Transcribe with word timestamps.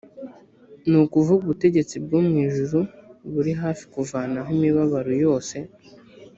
ni 0.89 0.97
ukuvuga 1.03 1.41
ubutegetsi 1.45 1.95
bwo 2.03 2.19
mu 2.27 2.33
ijuru 2.45 2.79
buri 3.33 3.51
hafi 3.61 3.83
kuvanaho 3.93 4.49
imibabaro 4.57 5.11
yose. 5.25 5.55